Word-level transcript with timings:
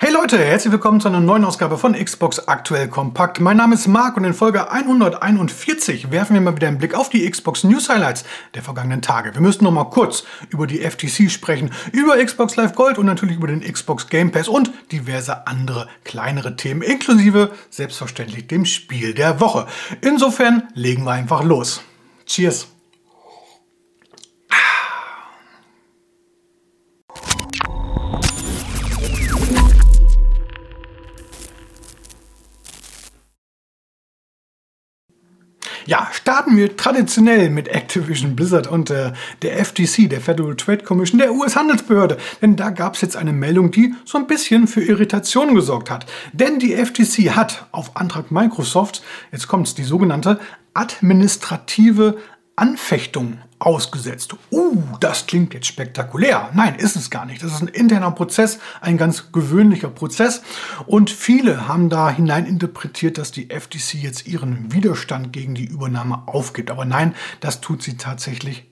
Hey 0.00 0.12
Leute, 0.12 0.38
herzlich 0.38 0.70
willkommen 0.70 1.00
zu 1.00 1.08
einer 1.08 1.18
neuen 1.18 1.44
Ausgabe 1.44 1.76
von 1.76 1.92
Xbox 1.92 2.46
Aktuell 2.46 2.86
Kompakt. 2.86 3.40
Mein 3.40 3.56
Name 3.56 3.74
ist 3.74 3.88
Marc 3.88 4.16
und 4.16 4.22
in 4.22 4.32
Folge 4.32 4.70
141 4.70 6.12
werfen 6.12 6.34
wir 6.34 6.40
mal 6.40 6.54
wieder 6.54 6.68
einen 6.68 6.78
Blick 6.78 6.94
auf 6.94 7.10
die 7.10 7.28
Xbox 7.28 7.64
News 7.64 7.88
Highlights 7.88 8.22
der 8.54 8.62
vergangenen 8.62 9.02
Tage. 9.02 9.34
Wir 9.34 9.40
müssen 9.40 9.64
noch 9.64 9.72
mal 9.72 9.90
kurz 9.90 10.22
über 10.50 10.68
die 10.68 10.78
FTC 10.88 11.28
sprechen, 11.32 11.72
über 11.90 12.24
Xbox 12.24 12.54
Live 12.54 12.76
Gold 12.76 12.98
und 12.98 13.06
natürlich 13.06 13.38
über 13.38 13.48
den 13.48 13.60
Xbox 13.60 14.06
Game 14.06 14.30
Pass 14.30 14.46
und 14.46 14.70
diverse 14.92 15.48
andere 15.48 15.88
kleinere 16.04 16.54
Themen, 16.54 16.82
inklusive 16.82 17.50
selbstverständlich 17.68 18.46
dem 18.46 18.66
Spiel 18.66 19.14
der 19.14 19.40
Woche. 19.40 19.66
Insofern 20.00 20.68
legen 20.74 21.02
wir 21.02 21.10
einfach 21.10 21.42
los. 21.42 21.80
Cheers! 22.24 22.77
Ja, 35.88 36.06
starten 36.12 36.54
wir 36.58 36.76
traditionell 36.76 37.48
mit 37.48 37.68
Activision 37.68 38.36
Blizzard 38.36 38.66
und 38.66 38.90
äh, 38.90 39.14
der 39.40 39.64
FTC, 39.64 40.10
der 40.10 40.20
Federal 40.20 40.54
Trade 40.54 40.84
Commission, 40.84 41.18
der 41.18 41.32
US-Handelsbehörde. 41.32 42.18
Denn 42.42 42.56
da 42.56 42.68
gab 42.68 42.94
es 42.94 43.00
jetzt 43.00 43.16
eine 43.16 43.32
Meldung, 43.32 43.70
die 43.70 43.94
so 44.04 44.18
ein 44.18 44.26
bisschen 44.26 44.66
für 44.66 44.82
Irritationen 44.82 45.54
gesorgt 45.54 45.90
hat. 45.90 46.04
Denn 46.34 46.58
die 46.58 46.76
FTC 46.76 47.34
hat 47.34 47.68
auf 47.72 47.96
Antrag 47.96 48.30
Microsoft, 48.30 49.02
jetzt 49.32 49.48
kommt 49.48 49.66
es, 49.66 49.74
die 49.74 49.82
sogenannte 49.82 50.40
administrative 50.74 52.18
Anfechtung 52.58 53.38
ausgesetzt. 53.58 54.34
Uh, 54.50 54.82
das 55.00 55.26
klingt 55.26 55.54
jetzt 55.54 55.66
spektakulär. 55.66 56.50
Nein, 56.54 56.76
ist 56.76 56.96
es 56.96 57.10
gar 57.10 57.26
nicht. 57.26 57.42
Das 57.42 57.52
ist 57.52 57.62
ein 57.62 57.68
interner 57.68 58.10
Prozess, 58.10 58.58
ein 58.80 58.96
ganz 58.98 59.32
gewöhnlicher 59.32 59.88
Prozess. 59.88 60.42
Und 60.86 61.10
viele 61.10 61.66
haben 61.66 61.88
da 61.88 62.10
hineininterpretiert, 62.10 63.18
dass 63.18 63.32
die 63.32 63.48
FTC 63.50 63.94
jetzt 63.94 64.26
ihren 64.26 64.72
Widerstand 64.72 65.32
gegen 65.32 65.54
die 65.54 65.66
Übernahme 65.66 66.22
aufgibt. 66.26 66.70
Aber 66.70 66.84
nein, 66.84 67.14
das 67.40 67.60
tut 67.60 67.82
sie 67.82 67.96
tatsächlich 67.96 68.70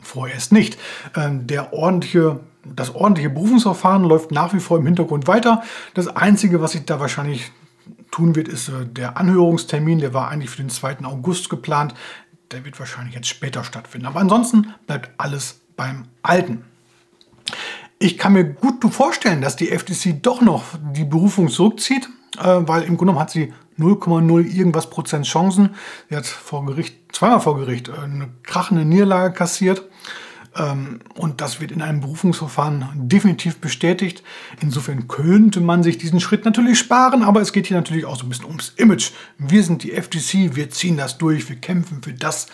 vorerst 0.00 0.52
nicht. 0.52 0.78
Ähm, 1.16 1.46
der 1.46 1.72
ordentliche 1.72 2.40
das 2.66 2.94
ordentliche 2.94 3.28
Berufungsverfahren 3.28 4.04
läuft 4.04 4.30
nach 4.30 4.54
wie 4.54 4.60
vor 4.60 4.78
im 4.78 4.86
Hintergrund 4.86 5.26
weiter. 5.26 5.62
Das 5.92 6.08
Einzige, 6.08 6.62
was 6.62 6.72
sich 6.72 6.86
da 6.86 6.98
wahrscheinlich 6.98 7.52
tun 8.10 8.36
wird, 8.36 8.48
ist 8.48 8.68
äh, 8.68 8.86
der 8.86 9.16
Anhörungstermin. 9.18 9.98
Der 9.98 10.14
war 10.14 10.28
eigentlich 10.28 10.50
für 10.50 10.62
den 10.62 10.70
2. 10.70 11.04
August 11.04 11.50
geplant 11.50 11.94
der 12.54 12.64
wird 12.64 12.78
wahrscheinlich 12.78 13.14
jetzt 13.14 13.28
später 13.28 13.64
stattfinden. 13.64 14.06
Aber 14.06 14.20
ansonsten 14.20 14.74
bleibt 14.86 15.10
alles 15.18 15.60
beim 15.76 16.04
Alten. 16.22 16.64
Ich 17.98 18.16
kann 18.16 18.32
mir 18.32 18.44
gut 18.44 18.82
vorstellen, 18.92 19.40
dass 19.40 19.56
die 19.56 19.66
FTC 19.66 20.22
doch 20.22 20.40
noch 20.40 20.64
die 20.92 21.04
Berufung 21.04 21.48
zurückzieht, 21.48 22.08
äh, 22.38 22.42
weil 22.42 22.82
im 22.82 22.96
Grunde 22.96 23.12
genommen 23.12 23.18
hat 23.18 23.30
sie 23.30 23.52
0,0 23.78 24.46
irgendwas 24.46 24.88
Prozent 24.88 25.26
Chancen. 25.26 25.74
Sie 26.08 26.16
hat 26.16 26.26
vor 26.26 26.64
Gericht, 26.64 26.96
zweimal 27.12 27.40
vor 27.40 27.56
Gericht, 27.58 27.88
äh, 27.88 27.92
eine 27.92 28.28
krachende 28.44 28.84
Niederlage 28.84 29.34
kassiert. 29.34 29.82
Ähm, 30.56 31.00
und 31.14 31.40
das 31.40 31.60
wird 31.60 31.72
in 31.72 31.82
einem 31.82 32.00
Berufungsverfahren 32.00 32.88
definitiv 32.94 33.58
bestätigt. 33.58 34.22
Insofern 34.60 35.08
könnte 35.08 35.60
man 35.60 35.82
sich 35.82 35.98
diesen 35.98 36.20
Schritt 36.20 36.44
natürlich 36.44 36.78
sparen, 36.78 37.22
aber 37.22 37.40
es 37.40 37.52
geht 37.52 37.66
hier 37.66 37.76
natürlich 37.76 38.04
auch 38.04 38.16
so 38.16 38.26
ein 38.26 38.28
bisschen 38.28 38.46
ums 38.46 38.72
Image. 38.76 39.12
Wir 39.38 39.62
sind 39.62 39.82
die 39.82 39.92
FTC, 39.92 40.54
wir 40.56 40.70
ziehen 40.70 40.96
das 40.96 41.18
durch, 41.18 41.48
wir 41.48 41.56
kämpfen 41.56 42.02
für 42.02 42.12
das, 42.12 42.46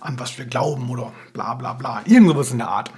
an 0.00 0.18
was 0.18 0.38
wir 0.38 0.46
glauben 0.46 0.90
oder 0.90 1.12
bla 1.32 1.54
bla 1.54 1.74
bla. 1.74 2.02
Irgend 2.06 2.28
sowas 2.28 2.50
in 2.50 2.58
der 2.58 2.68
Art. 2.68 2.90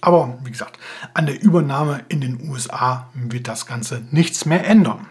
Aber 0.00 0.38
wie 0.44 0.50
gesagt, 0.50 0.78
an 1.14 1.26
der 1.26 1.40
Übernahme 1.42 2.04
in 2.08 2.20
den 2.20 2.48
USA 2.48 3.08
wird 3.14 3.48
das 3.48 3.66
Ganze 3.66 4.02
nichts 4.10 4.46
mehr 4.46 4.66
ändern. 4.66 5.06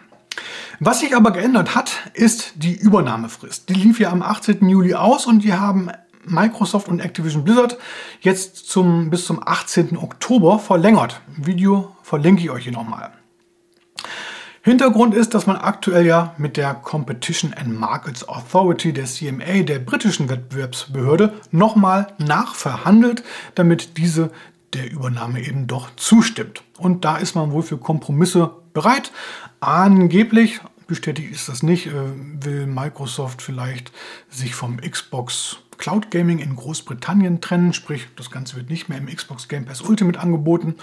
Was 0.79 1.01
sich 1.01 1.15
aber 1.15 1.31
geändert 1.31 1.75
hat, 1.75 1.93
ist 2.13 2.53
die 2.55 2.75
Übernahmefrist. 2.75 3.69
Die 3.69 3.73
lief 3.73 3.99
ja 3.99 4.11
am 4.11 4.21
18. 4.21 4.67
Juli 4.67 4.95
aus 4.95 5.25
und 5.25 5.43
die 5.43 5.53
haben 5.53 5.91
Microsoft 6.25 6.87
und 6.87 6.99
Activision 6.99 7.43
Blizzard 7.43 7.77
jetzt 8.21 8.69
zum, 8.69 9.09
bis 9.09 9.25
zum 9.25 9.41
18. 9.45 9.97
Oktober 9.97 10.59
verlängert. 10.59 11.21
Video 11.37 11.95
verlinke 12.03 12.43
ich 12.43 12.49
euch 12.49 12.63
hier 12.63 12.73
nochmal. 12.73 13.11
Hintergrund 14.63 15.15
ist, 15.15 15.33
dass 15.33 15.47
man 15.47 15.57
aktuell 15.57 16.05
ja 16.05 16.35
mit 16.37 16.55
der 16.55 16.75
Competition 16.75 17.51
and 17.53 17.79
Markets 17.79 18.29
Authority, 18.29 18.93
der 18.93 19.05
CMA, 19.05 19.63
der 19.63 19.79
britischen 19.79 20.29
Wettbewerbsbehörde, 20.29 21.33
nochmal 21.49 22.13
nachverhandelt, 22.19 23.23
damit 23.55 23.97
diese 23.97 24.29
der 24.73 24.91
Übernahme 24.91 25.41
eben 25.41 25.65
doch 25.65 25.89
zustimmt. 25.95 26.63
Und 26.77 27.05
da 27.05 27.17
ist 27.17 27.35
man 27.35 27.51
wohl 27.51 27.63
für 27.63 27.77
Kompromisse 27.77 28.51
bereit. 28.73 29.11
Angeblich, 29.59 30.59
bestätigt 30.85 31.31
ist 31.31 31.49
das 31.49 31.63
nicht, 31.63 31.87
äh, 31.87 31.93
will 32.41 32.67
Microsoft 32.67 33.41
vielleicht 33.41 33.91
sich 34.29 34.53
vom 34.53 34.77
Xbox 34.77 35.57
Cloud 35.81 36.11
Gaming 36.11 36.39
in 36.39 36.55
Großbritannien 36.55 37.41
trennen, 37.41 37.73
sprich 37.73 38.07
das 38.15 38.29
Ganze 38.29 38.55
wird 38.55 38.69
nicht 38.69 38.87
mehr 38.87 38.99
im 38.99 39.07
Xbox 39.07 39.47
Game 39.47 39.65
Pass 39.65 39.81
Ultimate 39.81 40.19
angeboten. 40.19 40.75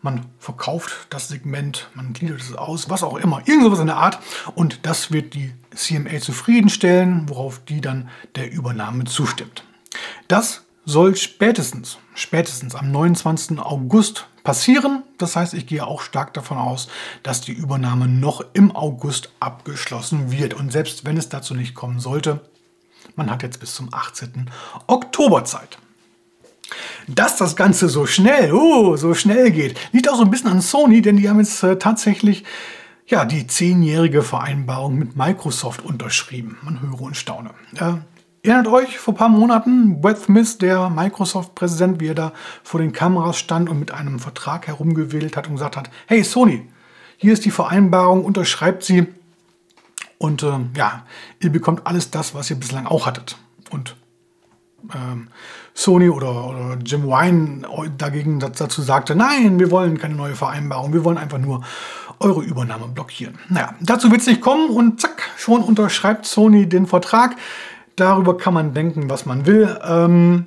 Man 0.00 0.24
verkauft 0.38 1.06
das 1.10 1.28
Segment, 1.28 1.90
man 1.94 2.14
gliedert 2.14 2.40
es 2.40 2.54
aus, 2.54 2.88
was 2.88 3.02
auch 3.02 3.16
immer, 3.18 3.42
irgendwas 3.46 3.78
in 3.78 3.88
der 3.88 3.96
Art. 3.96 4.18
Und 4.54 4.86
das 4.86 5.12
wird 5.12 5.34
die 5.34 5.52
CMA 5.74 6.18
zufriedenstellen, 6.20 7.28
worauf 7.28 7.62
die 7.64 7.80
dann 7.80 8.08
der 8.36 8.50
Übernahme 8.50 9.04
zustimmt. 9.04 9.64
Das 10.28 10.64
soll 10.86 11.14
spätestens, 11.16 11.98
spätestens 12.14 12.74
am 12.74 12.90
29. 12.90 13.58
August 13.58 14.28
passieren. 14.44 15.02
Das 15.18 15.36
heißt, 15.36 15.52
ich 15.52 15.66
gehe 15.66 15.86
auch 15.86 16.00
stark 16.00 16.32
davon 16.32 16.56
aus, 16.56 16.88
dass 17.22 17.42
die 17.42 17.52
Übernahme 17.52 18.08
noch 18.08 18.42
im 18.54 18.74
August 18.74 19.30
abgeschlossen 19.40 20.30
wird. 20.30 20.54
Und 20.54 20.72
selbst 20.72 21.04
wenn 21.04 21.18
es 21.18 21.28
dazu 21.28 21.54
nicht 21.54 21.74
kommen 21.74 22.00
sollte, 22.00 22.40
man 23.14 23.30
hat 23.30 23.42
jetzt 23.42 23.60
bis 23.60 23.74
zum 23.74 23.92
18. 23.92 24.50
Oktober 24.86 25.44
Zeit. 25.44 25.78
Dass 27.06 27.36
das 27.36 27.54
Ganze 27.54 27.88
so 27.88 28.06
schnell, 28.06 28.52
oh, 28.52 28.96
so 28.96 29.14
schnell 29.14 29.52
geht, 29.52 29.78
liegt 29.92 30.08
auch 30.08 30.16
so 30.16 30.22
ein 30.22 30.30
bisschen 30.30 30.50
an 30.50 30.60
Sony, 30.60 31.00
denn 31.02 31.16
die 31.16 31.28
haben 31.28 31.38
jetzt 31.38 31.62
äh, 31.62 31.78
tatsächlich 31.78 32.44
ja, 33.06 33.24
die 33.24 33.46
zehnjährige 33.46 34.22
Vereinbarung 34.22 34.96
mit 34.96 35.16
Microsoft 35.16 35.84
unterschrieben. 35.84 36.58
Man 36.62 36.80
höre 36.80 37.02
und 37.02 37.16
staune. 37.16 37.50
Äh, 37.76 37.94
erinnert 38.42 38.66
euch, 38.66 38.98
vor 38.98 39.14
ein 39.14 39.16
paar 39.16 39.28
Monaten, 39.28 40.00
Brett 40.00 40.18
Smith, 40.18 40.58
der 40.58 40.90
Microsoft-Präsident, 40.90 42.00
wie 42.00 42.08
er 42.08 42.14
da 42.14 42.32
vor 42.64 42.80
den 42.80 42.92
Kameras 42.92 43.38
stand 43.38 43.68
und 43.68 43.78
mit 43.78 43.92
einem 43.92 44.18
Vertrag 44.18 44.66
herumgewedelt 44.66 45.36
hat 45.36 45.46
und 45.46 45.54
gesagt 45.54 45.76
hat, 45.76 45.90
hey 46.06 46.24
Sony, 46.24 46.68
hier 47.16 47.32
ist 47.32 47.44
die 47.44 47.50
Vereinbarung, 47.50 48.24
unterschreibt 48.24 48.82
sie. 48.82 49.06
Und 50.18 50.42
äh, 50.42 50.58
ja, 50.76 51.04
ihr 51.40 51.50
bekommt 51.50 51.86
alles 51.86 52.10
das, 52.10 52.34
was 52.34 52.50
ihr 52.50 52.56
bislang 52.56 52.86
auch 52.86 53.06
hattet. 53.06 53.36
Und 53.70 53.96
ähm, 54.94 55.28
Sony 55.74 56.08
oder, 56.08 56.46
oder, 56.46 56.78
Jim 56.84 57.04
Wine 57.04 57.62
dagegen 57.98 58.38
dazu 58.40 58.82
sagte, 58.82 59.14
nein, 59.14 59.58
wir 59.58 59.70
wollen 59.70 59.98
keine 59.98 60.14
neue 60.14 60.34
Vereinbarung, 60.34 60.92
wir 60.92 61.04
wollen 61.04 61.18
einfach 61.18 61.38
nur 61.38 61.62
eure 62.18 62.42
Übernahme 62.42 62.88
blockieren. 62.88 63.38
Naja, 63.48 63.74
dazu 63.80 64.10
wird 64.10 64.22
es 64.22 64.26
nicht 64.26 64.40
kommen 64.40 64.70
und 64.70 65.00
zack, 65.00 65.22
schon 65.36 65.62
unterschreibt 65.62 66.24
Sony 66.24 66.66
den 66.66 66.86
Vertrag. 66.86 67.36
Darüber 67.96 68.36
kann 68.36 68.54
man 68.54 68.74
denken, 68.74 69.10
was 69.10 69.26
man 69.26 69.46
will. 69.46 69.78
Ähm, 69.84 70.46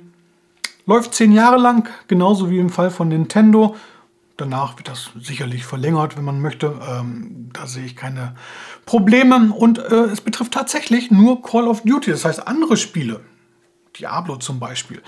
läuft 0.86 1.14
zehn 1.14 1.32
Jahre 1.32 1.58
lang, 1.58 1.88
genauso 2.08 2.50
wie 2.50 2.58
im 2.58 2.70
Fall 2.70 2.90
von 2.90 3.08
Nintendo. 3.08 3.76
Danach 4.36 4.78
wird 4.78 4.88
das 4.88 5.10
sicherlich 5.20 5.64
verlängert, 5.64 6.16
wenn 6.16 6.24
man 6.24 6.40
möchte. 6.40 6.74
Ähm, 6.88 7.39
da 7.52 7.66
sehe 7.66 7.84
ich 7.84 7.96
keine 7.96 8.34
Probleme. 8.86 9.52
Und 9.52 9.78
äh, 9.78 10.04
es 10.04 10.20
betrifft 10.20 10.52
tatsächlich 10.52 11.10
nur 11.10 11.42
Call 11.42 11.68
of 11.68 11.82
Duty. 11.82 12.10
Das 12.10 12.24
heißt, 12.24 12.46
andere 12.46 12.76
Spiele, 12.76 13.20
Diablo 13.98 14.36
zum 14.36 14.60
Beispiel, 14.60 15.02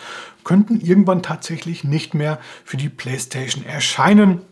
könnten 0.44 0.80
irgendwann 0.80 1.22
tatsächlich 1.22 1.84
nicht 1.84 2.14
mehr 2.14 2.38
für 2.64 2.76
die 2.76 2.88
PlayStation 2.88 3.64
erscheinen. 3.64 4.42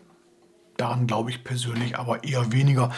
Daran 0.77 1.05
glaube 1.05 1.29
ich 1.29 1.43
persönlich 1.43 1.99
aber 1.99 2.23
eher 2.23 2.51
weniger. 2.51 2.91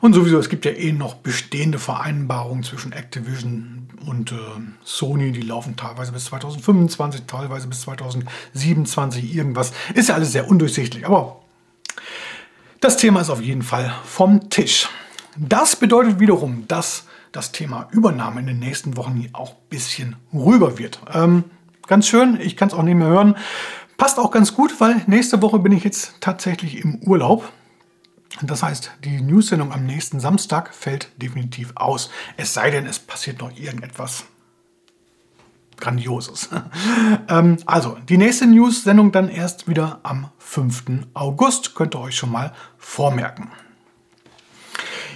Und 0.00 0.12
sowieso, 0.12 0.38
es 0.38 0.48
gibt 0.48 0.64
ja 0.64 0.72
eh 0.72 0.92
noch 0.92 1.14
bestehende 1.14 1.78
Vereinbarungen 1.78 2.64
zwischen 2.64 2.92
Activision 2.92 3.88
und 4.06 4.32
äh, 4.32 4.36
Sony. 4.84 5.32
Die 5.32 5.42
laufen 5.42 5.76
teilweise 5.76 6.12
bis 6.12 6.26
2025, 6.26 7.22
teilweise 7.26 7.68
bis 7.68 7.82
2027, 7.82 9.34
irgendwas. 9.34 9.72
Ist 9.94 10.08
ja 10.08 10.16
alles 10.16 10.32
sehr 10.32 10.48
undurchsichtig. 10.48 11.06
Aber 11.06 11.40
das 12.80 12.96
Thema 12.96 13.20
ist 13.20 13.30
auf 13.30 13.42
jeden 13.42 13.62
Fall 13.62 13.94
vom 14.04 14.48
Tisch. 14.50 14.88
Das 15.36 15.76
bedeutet 15.76 16.18
wiederum, 16.18 16.66
dass 16.66 17.04
das 17.32 17.52
Thema 17.52 17.88
Übernahme 17.92 18.40
in 18.40 18.46
den 18.46 18.58
nächsten 18.58 18.96
Wochen 18.96 19.28
auch 19.32 19.50
ein 19.50 19.68
bisschen 19.68 20.16
ruhiger 20.32 20.78
wird. 20.78 21.00
Ähm, 21.12 21.44
ganz 21.86 22.08
schön, 22.08 22.40
ich 22.40 22.56
kann 22.56 22.68
es 22.68 22.74
auch 22.74 22.82
nicht 22.82 22.96
mehr 22.96 23.08
hören. 23.08 23.36
Passt 23.96 24.18
auch 24.18 24.30
ganz 24.30 24.54
gut, 24.54 24.80
weil 24.80 25.02
nächste 25.06 25.42
Woche 25.42 25.58
bin 25.58 25.72
ich 25.72 25.84
jetzt 25.84 26.14
tatsächlich 26.20 26.82
im 26.82 26.96
Urlaub. 27.02 27.52
Das 28.42 28.62
heißt, 28.62 28.92
die 29.04 29.20
News-Sendung 29.20 29.72
am 29.72 29.84
nächsten 29.84 30.18
Samstag 30.18 30.74
fällt 30.74 31.10
definitiv 31.20 31.72
aus. 31.74 32.10
Es 32.36 32.54
sei 32.54 32.70
denn, 32.70 32.86
es 32.86 32.98
passiert 32.98 33.40
noch 33.40 33.54
irgendetwas 33.56 34.24
Grandioses. 35.80 36.50
ähm, 37.28 37.56
also, 37.66 37.96
die 38.08 38.18
nächste 38.18 38.46
News-Sendung 38.46 39.12
dann 39.12 39.28
erst 39.28 39.68
wieder 39.68 40.00
am 40.02 40.28
5. 40.38 40.84
August. 41.14 41.74
Könnt 41.74 41.94
ihr 41.94 42.00
euch 42.00 42.16
schon 42.16 42.30
mal 42.30 42.52
vormerken. 42.78 43.50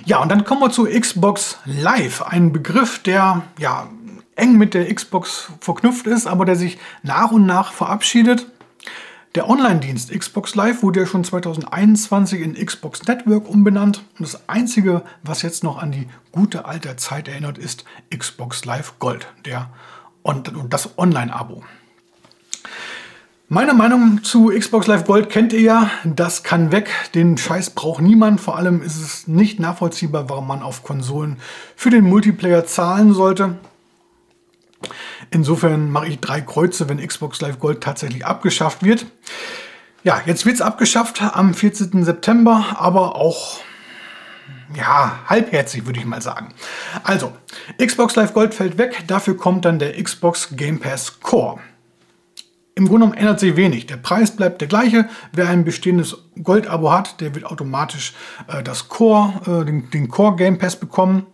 Ja, 0.06 0.19
und 0.19 0.28
dann 0.31 0.44
kommen 0.44 0.61
wir 0.61 0.70
zu 0.70 0.84
Xbox 0.84 1.58
Live, 1.64 2.22
ein 2.22 2.52
Begriff, 2.52 2.99
der 3.02 3.43
ja 3.58 3.88
eng 4.37 4.58
mit 4.58 4.75
der 4.75 4.93
Xbox 4.93 5.50
verknüpft 5.61 6.06
ist, 6.06 6.26
aber 6.26 6.44
der 6.44 6.56
sich 6.56 6.78
nach 7.02 7.31
und 7.31 7.46
nach 7.46 7.72
verabschiedet. 7.72 8.46
Der 9.34 9.50
Online-Dienst 9.50 10.12
Xbox 10.12 10.55
Live 10.55 10.82
wurde 10.84 11.00
ja 11.00 11.06
schon 11.06 11.25
2021 11.25 12.40
in 12.40 12.55
Xbox 12.55 13.02
Network 13.02 13.49
umbenannt 13.49 14.05
und 14.19 14.26
das 14.26 14.49
Einzige, 14.49 15.02
was 15.25 15.43
jetzt 15.43 15.64
noch 15.64 15.82
an 15.82 15.90
die 15.90 16.06
gute 16.31 16.67
alte 16.67 16.94
Zeit 16.96 17.26
erinnert, 17.26 17.58
ist 17.58 17.84
Xbox 18.17 18.64
Live 18.64 19.00
Gold, 19.00 19.26
der 19.44 19.70
und 20.25 20.53
das 20.71 20.99
Online-Abo. 20.99 21.62
Meine 23.49 23.75
Meinung 23.75 24.25
zu 24.25 24.49
Xbox 24.49 24.87
Live 24.87 25.05
Gold 25.05 25.29
kennt 25.29 25.53
ihr 25.53 25.61
ja. 25.61 25.91
Das 26.03 26.43
kann 26.43 26.73
weg. 26.73 26.91
Den 27.15 27.37
Scheiß 27.37 27.71
braucht 27.71 28.03
niemand. 28.03 28.41
Vor 28.41 28.56
allem 28.56 28.82
ist 28.82 29.00
es 29.00 29.29
nicht 29.29 29.61
nachvollziehbar, 29.61 30.29
warum 30.31 30.49
man 30.49 30.62
auf 30.62 30.82
Konsolen 30.82 31.37
für 31.76 31.91
den 31.91 32.05
Multiplayer 32.05 32.65
zahlen 32.65 33.12
sollte. 33.12 33.59
Insofern 35.31 35.91
mache 35.91 36.09
ich 36.09 36.21
drei 36.21 36.41
Kreuze, 36.41 36.88
wenn 36.88 37.06
Xbox 37.06 37.41
Live 37.43 37.59
Gold 37.59 37.82
tatsächlich 37.82 38.25
abgeschafft 38.25 38.82
wird. 38.82 39.06
Ja, 40.05 40.23
jetzt 40.25 40.47
wird 40.47 40.56
es 40.56 40.62
abgeschafft 40.62 41.20
am 41.23 41.53
14. 41.53 42.03
September, 42.03 42.77
aber 42.79 43.17
auch 43.17 43.61
ja, 44.76 45.20
halbherzig 45.26 45.87
würde 45.87 46.00
ich 46.00 46.06
mal 46.06 46.23
sagen. 46.23 46.55
Also, 47.02 47.32
Xbox 47.85 48.17
Live 48.17 48.35
Gold 48.35 48.55
fällt 48.55 48.79
weg, 48.79 49.05
dafür 49.06 49.37
kommt 49.37 49.64
dann 49.64 49.79
der 49.79 50.02
Xbox 50.02 50.49
Game 50.52 50.81
Pass 50.81 51.20
Core. 51.20 51.61
Im 52.76 52.88
Grunde 52.88 53.06
genommen 53.06 53.19
ändert 53.19 53.38
sich 53.38 53.55
wenig. 53.56 53.87
Der 53.87 53.99
Preis 53.99 54.35
bleibt 54.35 54.61
der 54.61 54.67
gleiche. 54.67 55.08
Wer 55.32 55.49
ein 55.49 55.64
bestehendes 55.64 56.17
Gold-Abo 56.43 56.91
hat, 56.91 57.20
der 57.20 57.35
wird 57.35 57.44
automatisch 57.44 58.14
äh, 58.49 58.64
das 58.64 58.88
Core, 58.88 59.62
äh, 59.62 59.64
den, 59.64 59.91
den 59.91 60.08
Core 60.08 60.35
Game 60.35 60.58
Pass 60.58 60.75
bekommen. 60.75 61.26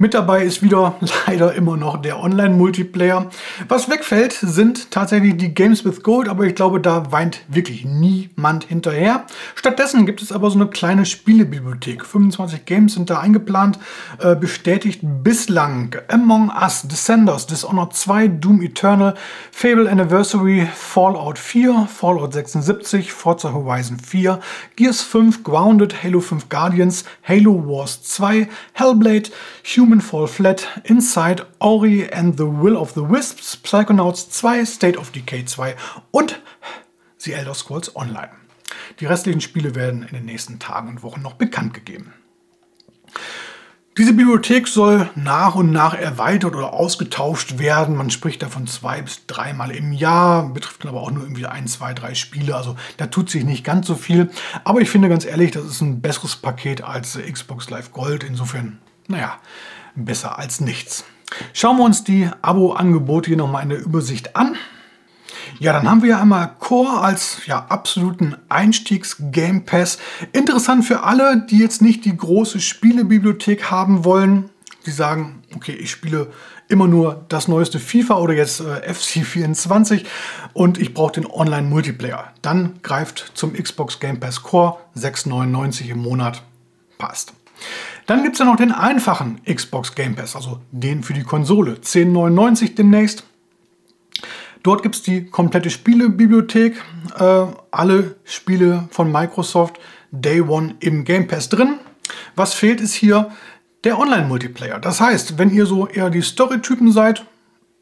Mit 0.00 0.14
dabei 0.14 0.44
ist 0.44 0.62
wieder 0.62 0.94
leider 1.26 1.54
immer 1.54 1.76
noch 1.76 2.00
der 2.00 2.22
Online-Multiplayer. 2.22 3.28
Was 3.66 3.90
wegfällt, 3.90 4.32
sind 4.32 4.92
tatsächlich 4.92 5.36
die 5.36 5.52
Games 5.52 5.84
with 5.84 6.04
Gold, 6.04 6.28
aber 6.28 6.44
ich 6.44 6.54
glaube, 6.54 6.80
da 6.80 7.10
weint 7.10 7.40
wirklich 7.48 7.84
niemand 7.84 8.62
hinterher. 8.62 9.26
Stattdessen 9.56 10.06
gibt 10.06 10.22
es 10.22 10.30
aber 10.30 10.52
so 10.52 10.58
eine 10.60 10.68
kleine 10.68 11.04
Spielebibliothek. 11.04 12.06
25 12.06 12.64
Games 12.64 12.94
sind 12.94 13.10
da 13.10 13.18
eingeplant, 13.18 13.80
äh, 14.20 14.36
bestätigt 14.36 15.00
bislang 15.02 15.96
Among 16.06 16.50
Us, 16.50 16.82
Descenders, 16.86 17.48
Dishonored 17.48 17.92
2, 17.92 18.28
Doom 18.28 18.62
Eternal, 18.62 19.16
Fable 19.50 19.90
Anniversary, 19.90 20.68
Fallout 20.76 21.40
4, 21.40 21.88
Fallout 21.92 22.34
76, 22.34 23.12
Forza 23.12 23.52
Horizon 23.52 23.98
4, 23.98 24.38
Gears 24.76 25.02
5, 25.02 25.42
Grounded, 25.42 26.04
Halo 26.04 26.20
5 26.20 26.48
Guardians, 26.48 27.04
Halo 27.28 27.66
Wars 27.66 28.04
2, 28.04 28.46
Hellblade, 28.74 29.30
Human 29.64 29.87
Human 29.88 30.02
Fall 30.02 30.26
Flat, 30.26 30.82
Inside, 30.84 31.46
Ori 31.60 32.06
and 32.12 32.36
the 32.36 32.44
Will 32.44 32.76
of 32.76 32.92
the 32.92 33.00
Wisps, 33.00 33.56
Psychonauts 33.56 34.28
2, 34.28 34.66
State 34.66 34.98
of 34.98 35.12
Decay 35.12 35.46
2 35.46 35.76
und 36.10 36.42
The 37.16 37.32
Elder 37.32 37.54
Scrolls 37.54 37.96
Online. 37.96 38.28
Die 39.00 39.06
restlichen 39.06 39.40
Spiele 39.40 39.74
werden 39.74 40.02
in 40.02 40.14
den 40.14 40.26
nächsten 40.26 40.58
Tagen 40.58 40.90
und 40.90 41.02
Wochen 41.02 41.22
noch 41.22 41.36
bekannt 41.36 41.72
gegeben. 41.72 42.12
Diese 43.96 44.12
Bibliothek 44.12 44.68
soll 44.68 45.08
nach 45.14 45.54
und 45.54 45.70
nach 45.70 45.94
erweitert 45.94 46.54
oder 46.54 46.74
ausgetauscht 46.74 47.58
werden. 47.58 47.96
Man 47.96 48.10
spricht 48.10 48.42
davon 48.42 48.66
zwei 48.66 49.00
bis 49.00 49.24
dreimal 49.26 49.70
im 49.70 49.94
Jahr, 49.94 50.52
betrifft 50.52 50.84
aber 50.84 51.00
auch 51.00 51.10
nur 51.10 51.22
irgendwie 51.22 51.46
ein, 51.46 51.66
zwei, 51.66 51.94
drei 51.94 52.12
Spiele. 52.12 52.54
Also 52.54 52.76
da 52.98 53.06
tut 53.06 53.30
sich 53.30 53.44
nicht 53.44 53.64
ganz 53.64 53.86
so 53.86 53.94
viel. 53.94 54.28
Aber 54.64 54.82
ich 54.82 54.90
finde 54.90 55.08
ganz 55.08 55.24
ehrlich, 55.24 55.52
das 55.52 55.64
ist 55.64 55.80
ein 55.80 56.02
besseres 56.02 56.36
Paket 56.36 56.84
als 56.84 57.18
Xbox 57.18 57.70
Live 57.70 57.92
Gold. 57.92 58.22
Insofern, 58.22 58.80
naja, 59.08 59.38
besser 59.94 60.38
als 60.38 60.60
nichts. 60.60 61.04
Schauen 61.52 61.76
wir 61.76 61.84
uns 61.84 62.04
die 62.04 62.28
Abo-Angebote 62.42 63.28
hier 63.28 63.36
nochmal 63.36 63.62
in 63.64 63.70
der 63.70 63.80
Übersicht 63.80 64.36
an. 64.36 64.56
Ja, 65.58 65.72
dann 65.72 65.88
haben 65.88 66.02
wir 66.02 66.10
ja 66.10 66.20
einmal 66.20 66.54
Core 66.58 67.00
als 67.00 67.46
ja, 67.46 67.66
absoluten 67.68 68.36
Einstiegs-Game 68.48 69.64
Pass. 69.64 69.98
Interessant 70.32 70.84
für 70.84 71.02
alle, 71.02 71.46
die 71.50 71.58
jetzt 71.58 71.82
nicht 71.82 72.04
die 72.04 72.16
große 72.16 72.60
Spielebibliothek 72.60 73.70
haben 73.70 74.04
wollen. 74.04 74.50
Die 74.86 74.90
sagen, 74.90 75.42
okay, 75.54 75.72
ich 75.72 75.90
spiele 75.90 76.30
immer 76.68 76.86
nur 76.86 77.24
das 77.28 77.48
neueste 77.48 77.80
FIFA 77.80 78.18
oder 78.18 78.34
jetzt 78.34 78.60
äh, 78.60 78.90
FC24 78.90 80.04
und 80.52 80.78
ich 80.78 80.94
brauche 80.94 81.12
den 81.12 81.26
Online-Multiplayer. 81.26 82.32
Dann 82.42 82.80
greift 82.82 83.32
zum 83.34 83.54
Xbox 83.54 84.00
Game 84.00 84.20
Pass 84.20 84.42
Core 84.42 84.78
6,99 84.96 85.88
im 85.88 85.98
Monat. 85.98 86.42
Passt. 86.98 87.32
Dann 88.08 88.22
gibt 88.22 88.36
es 88.36 88.38
ja 88.40 88.46
noch 88.46 88.56
den 88.56 88.72
einfachen 88.72 89.40
Xbox 89.44 89.94
Game 89.94 90.16
Pass, 90.16 90.34
also 90.34 90.60
den 90.72 91.02
für 91.02 91.12
die 91.12 91.24
Konsole. 91.24 91.74
10,99 91.74 92.74
demnächst. 92.74 93.24
Dort 94.62 94.82
gibt 94.82 94.94
es 94.94 95.02
die 95.02 95.26
komplette 95.26 95.68
Spielebibliothek, 95.68 96.82
äh, 97.18 97.44
alle 97.70 98.16
Spiele 98.24 98.88
von 98.90 99.12
Microsoft 99.12 99.78
Day 100.10 100.40
One 100.40 100.74
im 100.80 101.04
Game 101.04 101.28
Pass 101.28 101.50
drin. 101.50 101.74
Was 102.34 102.54
fehlt 102.54 102.80
ist 102.80 102.94
hier 102.94 103.30
der 103.84 103.98
Online-Multiplayer. 103.98 104.80
Das 104.80 105.00
heißt, 105.00 105.38
wenn 105.38 105.50
ihr 105.50 105.66
so 105.66 105.86
eher 105.86 106.10
die 106.10 106.22
Story-Typen 106.22 106.90
seid, 106.90 107.24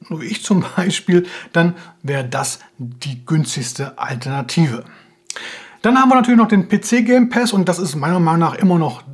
so 0.08 0.20
wie 0.20 0.26
ich 0.26 0.42
zum 0.42 0.64
Beispiel, 0.76 1.26
dann 1.52 1.76
wäre 2.02 2.24
das 2.24 2.58
die 2.78 3.24
günstigste 3.24 3.96
Alternative. 3.96 4.84
Dann 5.82 5.98
haben 5.98 6.08
wir 6.08 6.16
natürlich 6.16 6.38
noch 6.38 6.48
den 6.48 6.68
PC 6.68 7.06
Game 7.06 7.28
Pass 7.28 7.52
und 7.52 7.68
das 7.68 7.78
ist 7.78 7.94
meiner 7.94 8.18
Meinung 8.18 8.40
nach 8.40 8.54
immer 8.54 8.78
noch 8.78 9.04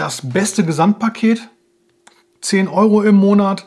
das 0.00 0.28
beste 0.28 0.64
Gesamtpaket. 0.64 1.48
10 2.40 2.68
Euro 2.68 3.02
im 3.02 3.16
Monat, 3.16 3.64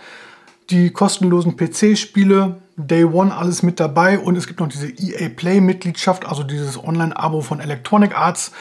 die 0.69 0.91
kostenlosen 0.91 1.57
PC-Spiele, 1.57 2.61
Day 2.77 3.03
One 3.03 3.35
alles 3.35 3.63
mit 3.63 3.79
dabei 3.79 4.17
und 4.17 4.37
es 4.37 4.47
gibt 4.47 4.59
noch 4.59 4.69
diese 4.69 4.87
EA 4.87 5.29
Play-Mitgliedschaft, 5.29 6.25
also 6.25 6.43
dieses 6.43 6.81
Online-Abo 6.81 7.41
von 7.41 7.59
Electronic 7.59 8.17
Arts. 8.17 8.51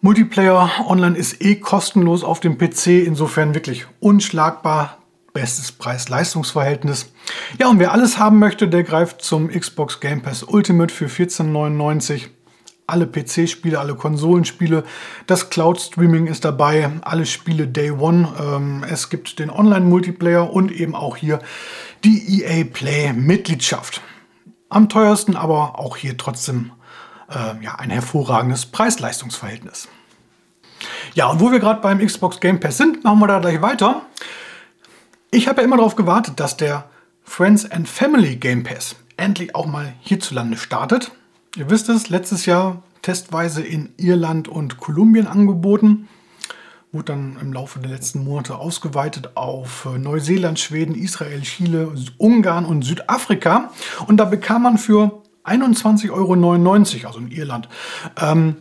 Multiplayer 0.00 0.70
online 0.88 1.16
ist 1.16 1.44
eh 1.44 1.56
kostenlos 1.56 2.24
auf 2.24 2.40
dem 2.40 2.58
PC, 2.58 3.06
insofern 3.06 3.54
wirklich 3.54 3.86
unschlagbar. 4.00 4.98
Bestes 5.32 5.72
Preis-Leistungs-Verhältnis. 5.72 7.12
Ja, 7.58 7.68
und 7.68 7.78
wer 7.78 7.92
alles 7.92 8.18
haben 8.18 8.38
möchte, 8.38 8.68
der 8.68 8.82
greift 8.82 9.22
zum 9.22 9.48
Xbox 9.48 10.00
Game 10.00 10.20
Pass 10.20 10.42
Ultimate 10.42 10.92
für 10.92 11.06
14,99 11.06 12.28
alle 12.92 13.06
PC-Spiele, 13.06 13.80
alle 13.80 13.94
Konsolenspiele. 13.94 14.84
Das 15.26 15.50
Cloud-Streaming 15.50 16.26
ist 16.26 16.44
dabei, 16.44 16.90
alle 17.02 17.26
Spiele 17.26 17.66
Day 17.66 17.90
One. 17.90 18.28
Ähm, 18.38 18.84
es 18.88 19.10
gibt 19.10 19.38
den 19.38 19.50
Online-Multiplayer 19.50 20.52
und 20.52 20.70
eben 20.70 20.94
auch 20.94 21.16
hier 21.16 21.40
die 22.04 22.42
EA 22.42 22.64
Play-Mitgliedschaft. 22.64 24.02
Am 24.68 24.88
teuersten, 24.88 25.36
aber 25.36 25.78
auch 25.78 25.96
hier 25.96 26.16
trotzdem 26.16 26.72
äh, 27.30 27.62
ja, 27.62 27.76
ein 27.76 27.90
hervorragendes 27.90 28.66
Preis-Leistungs-Verhältnis. 28.66 29.88
Ja, 31.14 31.26
und 31.26 31.40
wo 31.40 31.50
wir 31.50 31.60
gerade 31.60 31.80
beim 31.80 32.04
Xbox 32.04 32.40
Game 32.40 32.60
Pass 32.60 32.76
sind, 32.76 33.04
machen 33.04 33.18
wir 33.20 33.26
da 33.26 33.38
gleich 33.38 33.62
weiter. 33.62 34.02
Ich 35.30 35.48
habe 35.48 35.60
ja 35.60 35.64
immer 35.64 35.76
darauf 35.76 35.96
gewartet, 35.96 36.40
dass 36.40 36.56
der 36.56 36.84
Friends 37.24 37.70
and 37.70 37.88
Family 37.88 38.36
Game 38.36 38.64
Pass 38.64 38.96
endlich 39.16 39.54
auch 39.54 39.66
mal 39.66 39.94
hierzulande 40.00 40.56
startet. 40.56 41.12
Ihr 41.56 41.70
wisst 41.70 41.88
es, 41.88 42.08
letztes 42.08 42.46
Jahr 42.46 42.82
testweise 43.02 43.62
in 43.62 43.92
Irland 43.96 44.48
und 44.48 44.78
Kolumbien 44.78 45.26
angeboten. 45.26 46.08
Wurde 46.92 47.06
dann 47.06 47.38
im 47.40 47.52
Laufe 47.52 47.78
der 47.80 47.90
letzten 47.90 48.24
Monate 48.24 48.56
ausgeweitet 48.56 49.36
auf 49.36 49.86
äh, 49.86 49.98
Neuseeland, 49.98 50.58
Schweden, 50.58 50.94
Israel, 50.94 51.40
Chile, 51.42 51.92
Ungarn 52.18 52.64
und 52.64 52.82
Südafrika. 52.82 53.70
Und 54.06 54.18
da 54.18 54.26
bekam 54.26 54.62
man 54.62 54.78
für 54.78 55.22
21,99 55.44 56.10
Euro, 56.12 57.06
also 57.06 57.18
in 57.18 57.30
Irland, 57.30 57.68
ähm, 58.20 58.56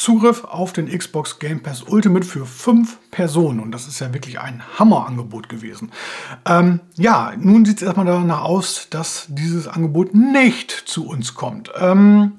Zugriff 0.00 0.44
auf 0.44 0.72
den 0.72 0.88
Xbox 0.88 1.40
Game 1.40 1.60
Pass 1.62 1.82
Ultimate 1.82 2.24
für 2.26 2.46
fünf 2.46 2.96
Personen. 3.10 3.60
Und 3.60 3.70
das 3.70 3.86
ist 3.86 4.00
ja 4.00 4.14
wirklich 4.14 4.40
ein 4.40 4.62
Hammerangebot 4.78 5.50
gewesen. 5.50 5.92
Ähm, 6.46 6.80
ja, 6.96 7.34
nun 7.38 7.66
sieht 7.66 7.76
es 7.76 7.82
erstmal 7.82 8.06
danach 8.06 8.40
aus, 8.40 8.86
dass 8.88 9.26
dieses 9.28 9.68
Angebot 9.68 10.14
nicht 10.14 10.70
zu 10.70 11.06
uns 11.06 11.34
kommt. 11.34 11.70
Ähm, 11.78 12.32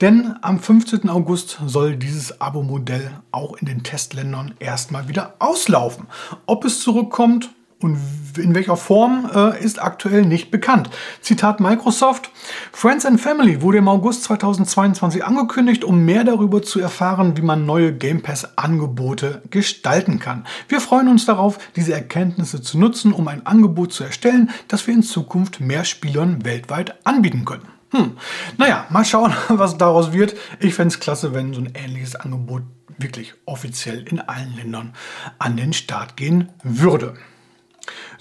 denn 0.00 0.36
am 0.40 0.60
15. 0.60 1.08
August 1.08 1.58
soll 1.66 1.96
dieses 1.96 2.40
Abo-Modell 2.40 3.10
auch 3.32 3.56
in 3.56 3.66
den 3.66 3.82
Testländern 3.82 4.54
erstmal 4.60 5.08
wieder 5.08 5.34
auslaufen. 5.40 6.06
Ob 6.46 6.64
es 6.64 6.80
zurückkommt, 6.80 7.50
und 7.80 7.98
in 8.38 8.54
welcher 8.54 8.76
Form 8.76 9.28
äh, 9.34 9.62
ist 9.62 9.82
aktuell 9.82 10.24
nicht 10.24 10.50
bekannt. 10.50 10.90
Zitat 11.20 11.60
Microsoft. 11.60 12.30
Friends 12.72 13.06
and 13.06 13.20
Family 13.20 13.62
wurde 13.62 13.78
im 13.78 13.88
August 13.88 14.24
2022 14.24 15.24
angekündigt, 15.24 15.84
um 15.84 16.04
mehr 16.04 16.24
darüber 16.24 16.62
zu 16.62 16.80
erfahren, 16.80 17.36
wie 17.36 17.42
man 17.42 17.66
neue 17.66 17.92
Game 17.92 18.22
Pass-Angebote 18.22 19.42
gestalten 19.50 20.18
kann. 20.18 20.46
Wir 20.68 20.80
freuen 20.80 21.08
uns 21.08 21.26
darauf, 21.26 21.58
diese 21.74 21.94
Erkenntnisse 21.94 22.62
zu 22.62 22.78
nutzen, 22.78 23.12
um 23.12 23.26
ein 23.28 23.46
Angebot 23.46 23.92
zu 23.92 24.04
erstellen, 24.04 24.50
das 24.68 24.86
wir 24.86 24.94
in 24.94 25.02
Zukunft 25.02 25.60
mehr 25.60 25.84
Spielern 25.84 26.44
weltweit 26.44 27.04
anbieten 27.06 27.44
können. 27.44 27.66
Hm. 27.92 28.12
Naja, 28.58 28.86
mal 28.90 29.04
schauen, 29.04 29.34
was 29.48 29.78
daraus 29.78 30.12
wird. 30.12 30.36
Ich 30.60 30.74
fände 30.74 30.94
es 30.94 31.00
klasse, 31.00 31.34
wenn 31.34 31.54
so 31.54 31.60
ein 31.60 31.72
ähnliches 31.74 32.14
Angebot 32.14 32.62
wirklich 32.98 33.34
offiziell 33.46 34.06
in 34.06 34.20
allen 34.20 34.54
Ländern 34.56 34.92
an 35.38 35.56
den 35.56 35.72
Start 35.72 36.16
gehen 36.16 36.50
würde. 36.62 37.14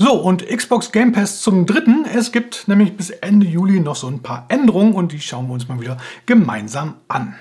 So, 0.02 0.14
und 0.14 0.48
Xbox 0.48 0.94
Game 0.94 1.12
Pass 1.12 1.42
zum 1.42 1.66
dritten. 1.66 2.06
Es 2.06 2.32
gibt 2.32 2.70
nämlich 2.70 2.96
bis 2.96 3.10
Ende 3.10 3.46
Juli 3.46 3.82
noch 3.82 3.98
so 3.98 4.08
ein 4.08 4.24
paar 4.24 4.46
Änderungen 4.48 4.94
und 4.94 5.12
die 5.12 5.20
schauen 5.20 5.48
wir 5.48 5.54
uns 5.54 5.68
mal 5.68 5.82
wieder 5.82 5.98
gemeinsam 6.26 6.96
an. 7.10 7.36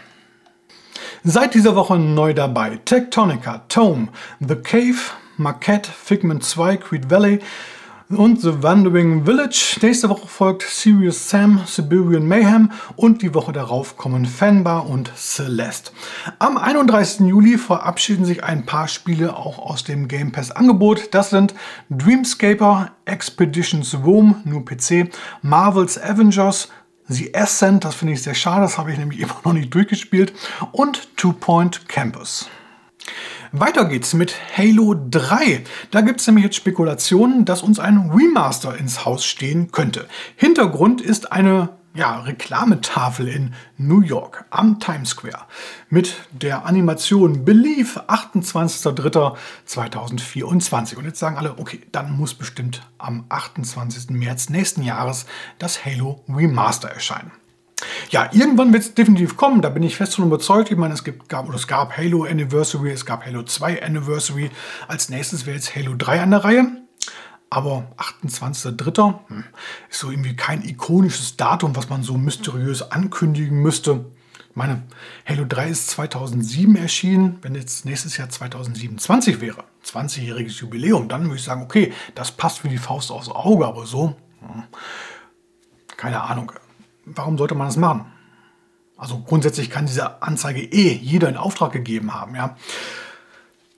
Seit 1.22 1.54
dieser 1.54 1.76
Woche 1.76 2.00
neu 2.00 2.34
dabei 2.34 2.80
Tectonica, 2.84 3.58
Tome, 3.68 4.08
The 4.40 4.56
Cave, 4.56 4.96
Maquette, 5.36 5.88
Figment 5.88 6.42
2, 6.42 6.78
Creed 6.78 7.08
Valley, 7.08 7.38
und 8.10 8.40
The 8.40 8.62
Wandering 8.62 9.26
Village. 9.26 9.76
Nächste 9.82 10.08
Woche 10.08 10.26
folgt 10.28 10.62
Serious 10.62 11.28
Sam, 11.28 11.60
Siberian 11.66 12.26
Mayhem 12.26 12.70
und 12.96 13.20
die 13.20 13.34
Woche 13.34 13.52
darauf 13.52 13.96
kommen 13.96 14.24
Fanbar 14.24 14.88
und 14.88 15.12
Celeste. 15.14 15.92
Am 16.38 16.56
31. 16.56 17.26
Juli 17.26 17.58
verabschieden 17.58 18.24
sich 18.24 18.42
ein 18.42 18.64
paar 18.64 18.88
Spiele 18.88 19.36
auch 19.36 19.58
aus 19.58 19.84
dem 19.84 20.08
Game 20.08 20.32
Pass 20.32 20.50
Angebot. 20.50 21.12
Das 21.12 21.30
sind 21.30 21.54
Dreamscaper, 21.90 22.92
Expeditions 23.04 23.94
Rome, 24.02 24.36
nur 24.44 24.64
PC, 24.64 25.10
Marvel's 25.42 26.00
Avengers, 26.00 26.68
The 27.08 27.34
Ascent, 27.34 27.84
das 27.84 27.94
finde 27.94 28.14
ich 28.14 28.22
sehr 28.22 28.34
schade, 28.34 28.62
das 28.62 28.78
habe 28.78 28.92
ich 28.92 28.98
nämlich 28.98 29.20
immer 29.22 29.36
noch 29.44 29.52
nicht 29.52 29.74
durchgespielt, 29.74 30.32
und 30.72 31.16
Two 31.16 31.32
Point 31.32 31.88
Campus. 31.88 32.48
Weiter 33.52 33.84
geht's 33.86 34.12
mit 34.14 34.34
Halo 34.56 34.94
3. 35.10 35.64
Da 35.90 36.02
gibt 36.02 36.20
es 36.20 36.26
nämlich 36.26 36.44
jetzt 36.44 36.56
Spekulationen, 36.56 37.44
dass 37.44 37.62
uns 37.62 37.78
ein 37.78 38.10
Remaster 38.10 38.76
ins 38.76 39.04
Haus 39.04 39.24
stehen 39.24 39.70
könnte. 39.72 40.06
Hintergrund 40.36 41.00
ist 41.00 41.30
eine 41.32 41.70
ja, 41.94 42.18
Reklametafel 42.20 43.26
in 43.26 43.54
New 43.78 44.02
York 44.02 44.44
am 44.50 44.78
Times 44.80 45.08
Square 45.10 45.46
mit 45.88 46.16
der 46.30 46.66
Animation 46.66 47.44
Believe 47.44 48.08
28.03.2024. 48.08 50.96
Und 50.96 51.06
jetzt 51.06 51.18
sagen 51.18 51.38
alle, 51.38 51.58
okay, 51.58 51.80
dann 51.90 52.16
muss 52.16 52.34
bestimmt 52.34 52.82
am 52.98 53.24
28. 53.30 54.10
März 54.10 54.50
nächsten 54.50 54.82
Jahres 54.82 55.26
das 55.58 55.84
Halo 55.84 56.22
Remaster 56.28 56.88
erscheinen. 56.88 57.32
Ja, 58.10 58.28
irgendwann 58.32 58.72
wird 58.72 58.82
es 58.82 58.94
definitiv 58.94 59.36
kommen, 59.36 59.62
da 59.62 59.68
bin 59.68 59.82
ich 59.82 59.96
fest 59.96 60.16
von 60.16 60.24
überzeugt. 60.24 60.70
Ich 60.70 60.76
meine, 60.76 60.94
es, 60.94 61.04
gibt, 61.04 61.28
gab, 61.28 61.46
oder 61.46 61.56
es 61.56 61.66
gab 61.66 61.96
Halo 61.96 62.24
Anniversary, 62.24 62.90
es 62.90 63.04
gab 63.04 63.24
Halo 63.24 63.42
2 63.42 63.82
Anniversary. 63.82 64.50
Als 64.88 65.08
nächstes 65.08 65.46
wäre 65.46 65.56
jetzt 65.56 65.76
Halo 65.76 65.94
3 65.96 66.22
an 66.22 66.30
der 66.30 66.44
Reihe. 66.44 66.66
Aber 67.50 67.92
28.03. 67.96 69.14
Hm, 69.28 69.44
ist 69.88 70.00
so 70.00 70.10
irgendwie 70.10 70.36
kein 70.36 70.62
ikonisches 70.64 71.36
Datum, 71.36 71.76
was 71.76 71.88
man 71.88 72.02
so 72.02 72.16
mysteriös 72.18 72.90
ankündigen 72.90 73.62
müsste. 73.62 74.06
Ich 74.50 74.56
meine, 74.56 74.82
Halo 75.26 75.44
3 75.46 75.68
ist 75.68 75.88
2007 75.88 76.76
erschienen. 76.76 77.38
Wenn 77.42 77.54
jetzt 77.54 77.84
nächstes 77.84 78.16
Jahr 78.16 78.28
2027 78.28 79.40
wäre, 79.40 79.64
20-jähriges 79.86 80.60
Jubiläum, 80.60 81.08
dann 81.08 81.24
würde 81.24 81.36
ich 81.36 81.44
sagen, 81.44 81.62
okay, 81.62 81.92
das 82.14 82.32
passt 82.32 82.64
wie 82.64 82.68
die 82.68 82.78
Faust 82.78 83.10
aufs 83.10 83.28
Auge, 83.28 83.66
aber 83.66 83.86
so, 83.86 84.16
hm, 84.40 84.64
keine 85.96 86.22
Ahnung 86.22 86.52
warum 87.14 87.38
sollte 87.38 87.54
man 87.54 87.68
das 87.68 87.76
machen? 87.76 88.06
Also 88.96 89.20
grundsätzlich 89.20 89.70
kann 89.70 89.86
diese 89.86 90.22
Anzeige 90.22 90.60
eh 90.60 90.92
jeder 90.92 91.28
in 91.28 91.36
Auftrag 91.36 91.72
gegeben 91.72 92.14
haben. 92.14 92.34
Ja. 92.34 92.56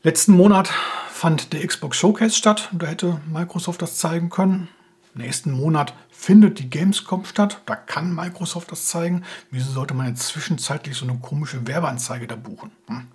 Letzten 0.02 0.32
Monat 0.32 0.70
fand 1.10 1.52
der 1.52 1.66
Xbox 1.66 1.98
Showcase 1.98 2.34
statt. 2.34 2.70
Da 2.72 2.86
hätte 2.86 3.20
Microsoft 3.30 3.82
das 3.82 3.98
zeigen 3.98 4.30
können. 4.30 4.68
Nächsten 5.12 5.52
Monat 5.52 5.92
findet 6.10 6.58
die 6.58 6.70
Gamescom 6.70 7.24
statt. 7.26 7.60
Da 7.66 7.76
kann 7.76 8.14
Microsoft 8.14 8.72
das 8.72 8.86
zeigen. 8.86 9.24
Wieso 9.50 9.72
sollte 9.72 9.92
man 9.92 10.06
jetzt 10.06 10.28
zwischenzeitlich 10.28 10.96
so 10.96 11.06
eine 11.06 11.18
komische 11.18 11.66
Werbeanzeige 11.66 12.26
da 12.26 12.36
buchen? 12.36 12.70
Hm. 12.86 13.08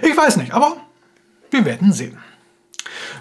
Ich 0.00 0.16
weiß 0.16 0.36
nicht, 0.36 0.52
aber 0.52 0.76
wir 1.50 1.64
werden 1.64 1.92
sehen. 1.92 2.18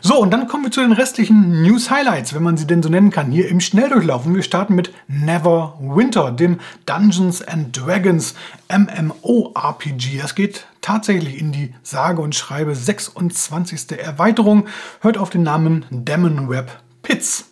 So, 0.02 0.20
und 0.20 0.32
dann 0.32 0.48
kommen 0.48 0.64
wir 0.64 0.72
zu 0.72 0.82
den 0.82 0.94
restlichen 0.94 1.62
News 1.62 1.90
Highlights, 1.90 2.34
wenn 2.34 2.44
man 2.44 2.56
sie 2.56 2.66
denn 2.66 2.82
so 2.82 2.90
nennen 2.90 3.10
kann, 3.10 3.32
hier 3.32 3.50
im 3.50 3.60
Schnelldurchlauf. 3.60 4.26
Und 4.26 4.36
wir 4.36 4.44
starten 4.44 4.76
mit 4.76 4.94
Never 5.08 5.78
Winter, 5.82 6.32
dem 6.32 6.60
Dungeons 6.86 7.42
and 7.42 7.78
Dragons 7.78 8.34
MMORPG. 8.70 10.20
Das 10.22 10.36
geht 10.36 10.66
tatsächlich 10.82 11.40
in 11.40 11.52
die 11.52 11.74
sage 11.84 12.22
und 12.22 12.34
schreibe 12.34 12.76
26. 12.76 14.00
Erweiterung. 14.00 14.68
Hört 15.02 15.18
auf 15.18 15.30
den 15.30 15.44
Namen 15.44 15.86
Demon 15.90 16.50
Web 16.50 16.80
Pits. 17.02 17.46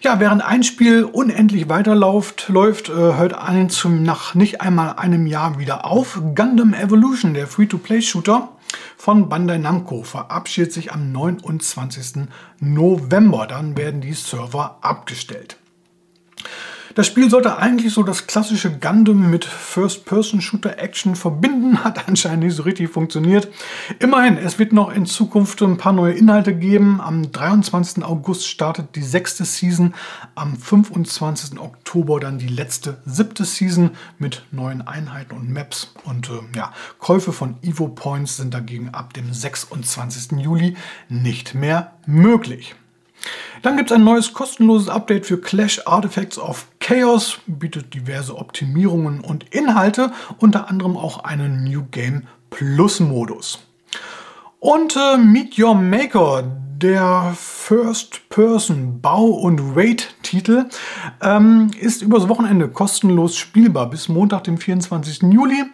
Ja, 0.00 0.20
während 0.20 0.42
ein 0.42 0.62
Spiel 0.62 1.02
unendlich 1.02 1.68
weiterläuft, 1.68 2.48
läuft, 2.48 2.88
äh, 2.88 2.92
hört 2.92 3.34
ein 3.34 3.68
zum 3.68 4.04
nach 4.04 4.36
nicht 4.36 4.60
einmal 4.60 4.94
einem 4.94 5.26
Jahr 5.26 5.58
wieder 5.58 5.84
auf. 5.84 6.20
Gundam 6.36 6.72
Evolution, 6.72 7.34
der 7.34 7.48
Free-to-Play-Shooter, 7.48 8.48
von 8.96 9.28
Bandai 9.28 9.58
Namco 9.58 10.02
verabschiedet 10.02 10.72
sich 10.72 10.92
am 10.92 11.12
29. 11.12 12.28
November. 12.60 13.46
Dann 13.46 13.76
werden 13.76 14.00
die 14.00 14.14
Server 14.14 14.78
abgestellt. 14.80 15.56
Das 16.94 17.06
Spiel 17.06 17.28
sollte 17.30 17.58
eigentlich 17.58 17.92
so 17.92 18.02
das 18.02 18.26
klassische 18.26 18.70
Gundam 18.70 19.30
mit 19.30 19.44
First-Person-Shooter-Action 19.44 21.16
verbinden, 21.16 21.84
hat 21.84 22.08
anscheinend 22.08 22.44
nicht 22.44 22.56
so 22.56 22.62
richtig 22.62 22.90
funktioniert. 22.90 23.48
Immerhin, 23.98 24.38
es 24.38 24.58
wird 24.58 24.72
noch 24.72 24.92
in 24.92 25.06
Zukunft 25.06 25.62
ein 25.62 25.76
paar 25.76 25.92
neue 25.92 26.14
Inhalte 26.14 26.54
geben. 26.54 27.00
Am 27.00 27.30
23. 27.30 28.04
August 28.04 28.46
startet 28.46 28.94
die 28.96 29.02
sechste 29.02 29.44
Season, 29.44 29.94
am 30.34 30.56
25. 30.56 31.60
Oktober 31.60 32.20
dann 32.20 32.38
die 32.38 32.48
letzte 32.48 32.98
siebte 33.04 33.44
Season 33.44 33.90
mit 34.18 34.44
neuen 34.50 34.86
Einheiten 34.86 35.36
und 35.36 35.52
Maps. 35.52 35.92
Und 36.04 36.30
äh, 36.30 36.56
ja, 36.56 36.72
Käufe 36.98 37.32
von 37.32 37.56
Evo 37.62 37.88
Points 37.88 38.36
sind 38.36 38.54
dagegen 38.54 38.90
ab 38.90 39.12
dem 39.14 39.32
26. 39.32 40.38
Juli 40.38 40.76
nicht 41.08 41.54
mehr 41.54 41.92
möglich. 42.06 42.74
Dann 43.62 43.76
gibt 43.76 43.90
es 43.90 43.96
ein 43.96 44.04
neues 44.04 44.32
kostenloses 44.32 44.88
Update 44.88 45.26
für 45.26 45.40
Clash 45.40 45.80
Artifacts 45.86 46.38
of 46.38 46.68
Chaos, 46.88 47.40
bietet 47.46 47.92
diverse 47.92 48.34
Optimierungen 48.38 49.20
und 49.20 49.54
Inhalte, 49.54 50.10
unter 50.38 50.70
anderem 50.70 50.96
auch 50.96 51.22
einen 51.22 51.62
New 51.64 51.84
Game 51.90 52.22
Plus 52.48 52.98
Modus. 52.98 53.58
Und 54.58 54.96
äh, 54.96 55.18
Meet 55.18 55.58
Your 55.58 55.74
Maker, 55.74 56.44
der 56.78 57.34
First-Person-Bau- 57.36 59.32
und 59.32 59.76
Raid-Titel, 59.76 60.70
ähm, 61.20 61.72
ist 61.78 62.00
übers 62.00 62.26
Wochenende 62.30 62.68
kostenlos 62.68 63.36
spielbar 63.36 63.90
bis 63.90 64.08
Montag, 64.08 64.44
dem 64.44 64.56
24. 64.56 65.24
Juli. 65.30 65.64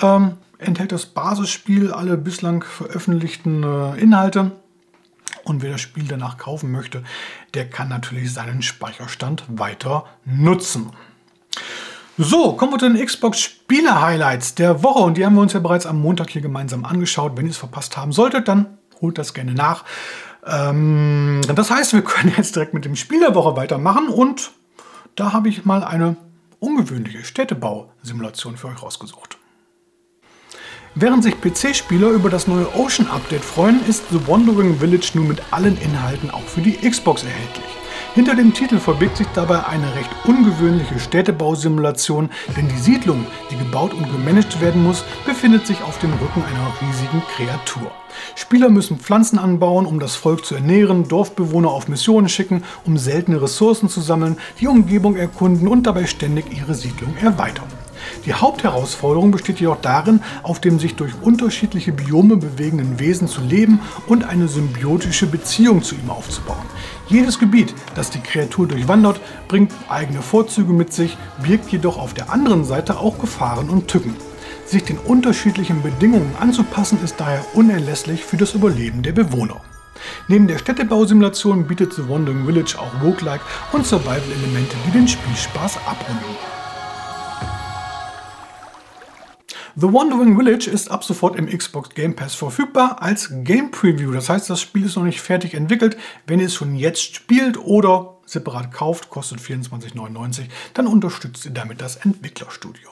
Ähm, 0.00 0.38
enthält 0.56 0.92
das 0.92 1.04
Basisspiel 1.04 1.92
alle 1.92 2.16
bislang 2.16 2.62
veröffentlichten 2.62 3.62
äh, 3.62 4.00
Inhalte 4.00 4.52
und 5.44 5.62
wer 5.62 5.72
das 5.72 5.80
Spiel 5.80 6.04
danach 6.08 6.38
kaufen 6.38 6.70
möchte, 6.70 7.02
der 7.54 7.68
kann 7.68 7.88
natürlich 7.88 8.32
seinen 8.32 8.62
Speicherstand 8.62 9.44
weiter 9.48 10.04
nutzen. 10.24 10.90
So, 12.18 12.52
kommen 12.52 12.72
wir 12.72 12.78
zu 12.78 12.90
den 12.90 13.04
Xbox-Spiele-Highlights 13.04 14.54
der 14.54 14.82
Woche. 14.82 15.00
Und 15.00 15.16
die 15.16 15.24
haben 15.24 15.34
wir 15.34 15.40
uns 15.40 15.54
ja 15.54 15.60
bereits 15.60 15.86
am 15.86 16.00
Montag 16.00 16.30
hier 16.30 16.42
gemeinsam 16.42 16.84
angeschaut. 16.84 17.36
Wenn 17.36 17.46
ihr 17.46 17.52
es 17.52 17.56
verpasst 17.56 17.96
haben 17.96 18.12
solltet, 18.12 18.48
dann 18.48 18.78
holt 19.00 19.16
das 19.18 19.32
gerne 19.32 19.54
nach. 19.54 19.84
Ähm, 20.46 21.40
das 21.54 21.70
heißt, 21.70 21.94
wir 21.94 22.02
können 22.02 22.32
jetzt 22.36 22.54
direkt 22.54 22.74
mit 22.74 22.84
dem 22.84 22.96
Spiel 22.96 23.20
der 23.20 23.34
Woche 23.34 23.56
weitermachen. 23.56 24.08
Und 24.08 24.50
da 25.16 25.32
habe 25.32 25.48
ich 25.48 25.64
mal 25.64 25.82
eine 25.84 26.16
ungewöhnliche 26.60 27.24
Städtebausimulation 27.24 28.56
für 28.56 28.68
euch 28.68 28.82
rausgesucht. 28.82 29.31
Während 30.94 31.24
sich 31.24 31.40
PC-Spieler 31.40 32.10
über 32.10 32.28
das 32.28 32.46
neue 32.46 32.68
Ocean 32.76 33.08
Update 33.08 33.44
freuen, 33.44 33.80
ist 33.88 34.04
The 34.10 34.26
Wandering 34.28 34.78
Village 34.78 35.12
nun 35.14 35.28
mit 35.28 35.40
allen 35.50 35.78
Inhalten 35.78 36.30
auch 36.30 36.42
für 36.42 36.60
die 36.60 36.76
Xbox 36.76 37.22
erhältlich. 37.22 37.64
Hinter 38.14 38.34
dem 38.34 38.52
Titel 38.52 38.78
verbirgt 38.78 39.16
sich 39.16 39.26
dabei 39.34 39.64
eine 39.64 39.94
recht 39.94 40.10
ungewöhnliche 40.26 40.98
Städtebausimulation, 40.98 42.28
denn 42.58 42.68
die 42.68 42.76
Siedlung, 42.76 43.24
die 43.50 43.56
gebaut 43.56 43.94
und 43.94 44.12
gemanagt 44.12 44.60
werden 44.60 44.82
muss, 44.82 45.02
befindet 45.24 45.66
sich 45.66 45.80
auf 45.80 45.98
dem 46.00 46.12
Rücken 46.12 46.42
einer 46.42 46.74
riesigen 46.82 47.22
Kreatur. 47.34 47.90
Spieler 48.34 48.68
müssen 48.68 48.98
Pflanzen 48.98 49.38
anbauen, 49.38 49.86
um 49.86 49.98
das 49.98 50.14
Volk 50.14 50.44
zu 50.44 50.56
ernähren, 50.56 51.08
Dorfbewohner 51.08 51.70
auf 51.70 51.88
Missionen 51.88 52.28
schicken, 52.28 52.64
um 52.84 52.98
seltene 52.98 53.40
Ressourcen 53.40 53.88
zu 53.88 54.02
sammeln, 54.02 54.36
die 54.60 54.68
Umgebung 54.68 55.16
erkunden 55.16 55.68
und 55.68 55.84
dabei 55.84 56.04
ständig 56.04 56.54
ihre 56.54 56.74
Siedlung 56.74 57.16
erweitern. 57.16 57.81
Die 58.26 58.34
Hauptherausforderung 58.34 59.30
besteht 59.30 59.60
jedoch 59.60 59.80
darin, 59.80 60.20
auf 60.42 60.60
dem 60.60 60.78
sich 60.78 60.94
durch 60.96 61.12
unterschiedliche 61.22 61.92
Biome 61.92 62.36
bewegenden 62.36 62.98
Wesen 62.98 63.28
zu 63.28 63.40
leben 63.40 63.80
und 64.06 64.24
eine 64.24 64.48
symbiotische 64.48 65.26
Beziehung 65.26 65.82
zu 65.82 65.94
ihm 65.94 66.10
aufzubauen. 66.10 66.66
Jedes 67.08 67.38
Gebiet, 67.38 67.74
das 67.94 68.10
die 68.10 68.20
Kreatur 68.20 68.66
durchwandert, 68.66 69.20
bringt 69.48 69.72
eigene 69.88 70.22
Vorzüge 70.22 70.72
mit 70.72 70.92
sich, 70.92 71.16
birgt 71.42 71.70
jedoch 71.70 71.98
auf 71.98 72.14
der 72.14 72.30
anderen 72.30 72.64
Seite 72.64 72.98
auch 72.98 73.18
Gefahren 73.18 73.68
und 73.68 73.88
Tücken. 73.88 74.16
Sich 74.66 74.84
den 74.84 74.98
unterschiedlichen 74.98 75.82
Bedingungen 75.82 76.34
anzupassen 76.38 76.98
ist 77.04 77.16
daher 77.18 77.44
unerlässlich 77.54 78.24
für 78.24 78.36
das 78.36 78.54
Überleben 78.54 79.02
der 79.02 79.12
Bewohner. 79.12 79.60
Neben 80.28 80.48
der 80.48 80.58
Städtebausimulation 80.58 81.66
bietet 81.66 81.92
The 81.92 82.08
Wandering 82.08 82.46
Village 82.46 82.76
auch 82.78 83.02
Roguelike 83.02 83.44
und 83.72 83.86
Survival-Elemente, 83.86 84.76
die 84.86 84.92
den 84.92 85.08
Spielspaß 85.08 85.78
abrunden. 85.86 86.61
The 89.74 89.90
Wandering 89.90 90.36
Village 90.36 90.68
ist 90.70 90.90
ab 90.90 91.02
sofort 91.02 91.34
im 91.36 91.46
Xbox 91.46 91.94
Game 91.94 92.14
Pass 92.14 92.34
verfügbar 92.34 93.00
als 93.00 93.30
Game 93.42 93.70
Preview. 93.70 94.12
Das 94.12 94.28
heißt, 94.28 94.50
das 94.50 94.60
Spiel 94.60 94.84
ist 94.84 94.96
noch 94.96 95.02
nicht 95.02 95.22
fertig 95.22 95.54
entwickelt. 95.54 95.96
Wenn 96.26 96.40
ihr 96.40 96.46
es 96.46 96.54
schon 96.54 96.76
jetzt 96.76 97.14
spielt 97.14 97.56
oder 97.56 98.18
separat 98.26 98.70
kauft, 98.70 99.08
kostet 99.08 99.40
24,99, 99.40 100.42
dann 100.74 100.86
unterstützt 100.86 101.46
ihr 101.46 101.52
damit 101.52 101.80
das 101.80 101.96
Entwicklerstudio. 101.96 102.90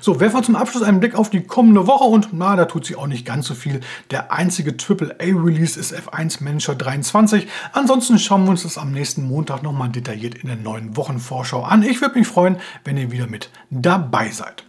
So, 0.00 0.20
werfen 0.20 0.36
wir 0.36 0.42
zum 0.44 0.54
Abschluss 0.54 0.84
einen 0.84 1.00
Blick 1.00 1.16
auf 1.16 1.28
die 1.28 1.42
kommende 1.42 1.88
Woche 1.88 2.04
und 2.04 2.28
na, 2.32 2.54
da 2.54 2.66
tut 2.66 2.86
sich 2.86 2.96
auch 2.96 3.08
nicht 3.08 3.26
ganz 3.26 3.48
so 3.48 3.54
viel. 3.54 3.80
Der 4.12 4.32
einzige 4.32 4.76
AAA-Release 4.76 5.80
ist 5.80 5.92
F1 5.92 6.44
Manager 6.44 6.76
23. 6.76 7.48
Ansonsten 7.72 8.20
schauen 8.20 8.44
wir 8.44 8.50
uns 8.50 8.62
das 8.62 8.78
am 8.78 8.92
nächsten 8.92 9.26
Montag 9.26 9.64
nochmal 9.64 9.88
detailliert 9.88 10.36
in 10.36 10.46
der 10.46 10.56
neuen 10.56 10.96
Wochenvorschau 10.96 11.64
an. 11.64 11.82
Ich 11.82 12.00
würde 12.00 12.16
mich 12.16 12.28
freuen, 12.28 12.58
wenn 12.84 12.96
ihr 12.96 13.10
wieder 13.10 13.26
mit 13.26 13.50
dabei 13.70 14.30
seid. 14.30 14.62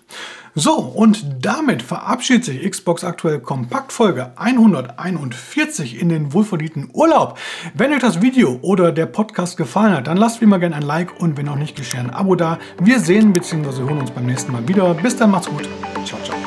So, 0.55 0.74
und 0.75 1.25
damit 1.43 1.81
verabschiedet 1.81 2.45
sich 2.45 2.69
Xbox 2.69 3.03
aktuell 3.03 3.39
Kompaktfolge 3.39 4.33
141 4.36 6.00
in 6.00 6.10
den 6.10 6.31
wohlverdienten 6.31 6.89
Urlaub. 6.93 7.39
Wenn 7.74 7.91
euch 7.91 8.01
das 8.01 8.22
Video 8.22 8.60
oder 8.62 8.91
der 8.91 9.07
Podcast 9.07 9.57
gefallen 9.57 9.93
hat, 9.93 10.07
dann 10.07 10.17
lasst 10.17 10.41
wie 10.41 10.45
immer 10.45 10.60
gerne 10.60 10.75
ein 10.75 10.83
Like 10.83 11.19
und 11.19 11.38
wenn 11.38 11.48
noch 11.48 11.55
nicht 11.55 11.75
geschehen, 11.75 12.12
ein 12.12 12.15
Abo 12.15 12.36
da. 12.36 12.60
Wir 12.79 13.00
sehen 13.00 13.33
bzw. 13.33 13.81
hören 13.81 14.00
uns 14.00 14.12
beim 14.12 14.27
nächsten 14.27 14.51
Mal 14.51 14.67
wieder. 14.67 14.93
Bis 14.93 15.15
dann, 15.15 15.31
macht's 15.31 15.50
gut. 15.50 15.67
Ciao, 16.05 16.22
ciao. 16.24 16.38